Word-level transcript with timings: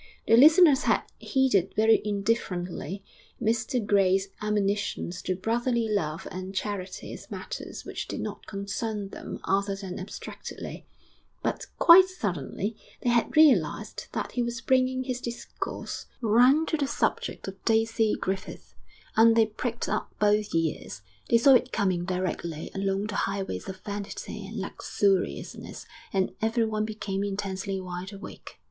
The 0.25 0.35
listeners 0.35 0.85
had 0.85 1.03
heeded 1.19 1.73
very 1.75 2.01
indifferently 2.03 3.03
Mr 3.39 3.85
Gray's 3.85 4.29
admonitions 4.41 5.21
to 5.21 5.35
brotherly 5.35 5.87
love 5.87 6.27
and 6.31 6.55
charity 6.55 7.13
as 7.13 7.29
matters 7.29 7.85
which 7.85 8.07
did 8.07 8.19
not 8.19 8.47
concern 8.47 9.09
them 9.09 9.39
other 9.43 9.75
than 9.75 9.99
abstractedly; 9.99 10.87
but 11.43 11.67
quite 11.77 12.05
suddenly 12.07 12.75
they 13.03 13.11
had 13.11 13.37
realised 13.37 14.07
that 14.13 14.31
he 14.31 14.41
was 14.41 14.59
bringing 14.59 15.03
his 15.03 15.21
discourse 15.21 16.07
round 16.19 16.67
to 16.69 16.77
the 16.77 16.87
subject 16.87 17.47
of 17.47 17.63
Daisy 17.63 18.15
Griffith, 18.19 18.73
and 19.15 19.35
they 19.35 19.45
pricked 19.45 19.87
up 19.87 20.15
both 20.19 20.55
ears. 20.55 21.03
They 21.29 21.37
saw 21.37 21.53
it 21.53 21.71
coming 21.71 22.05
directly 22.05 22.71
along 22.73 23.05
the 23.05 23.15
highways 23.29 23.69
of 23.69 23.77
Vanity 23.81 24.47
and 24.47 24.57
Luxuriousness; 24.59 25.85
and 26.11 26.31
everyone 26.41 26.85
became 26.85 27.23
intensely 27.23 27.79
wide 27.79 28.11
awake. 28.11 28.57